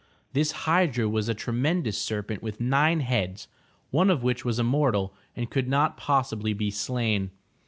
This 0.33 0.51
hydra 0.65 1.07
was 1.07 1.29
a 1.29 1.35
tremendous 1.35 1.95
serpent 1.95 2.41
with 2.41 2.59
nine 2.59 3.01
heads, 3.01 3.47
one 3.91 4.09
of 4.09 4.23
which 4.23 4.43
was 4.43 4.57
immortal 4.57 5.13
and 5.35 5.47
could 5.51 5.67
not 5.67 5.95
possibly 5.95 6.53
be 6.53 6.71
slain. 6.71 7.29